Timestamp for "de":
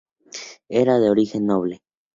0.99-1.11